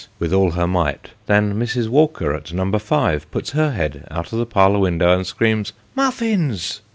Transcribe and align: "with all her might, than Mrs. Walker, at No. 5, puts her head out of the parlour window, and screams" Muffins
"with 0.17 0.33
all 0.33 0.53
her 0.57 0.65
might, 0.65 1.09
than 1.27 1.53
Mrs. 1.53 1.87
Walker, 1.87 2.33
at 2.33 2.51
No. 2.51 2.71
5, 2.79 3.29
puts 3.29 3.51
her 3.51 3.69
head 3.73 4.07
out 4.09 4.33
of 4.33 4.39
the 4.39 4.47
parlour 4.47 4.79
window, 4.79 5.15
and 5.15 5.27
screams" 5.27 5.73
Muffins 5.95 6.81